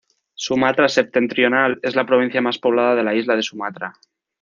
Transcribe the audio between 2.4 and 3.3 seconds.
más poblada de la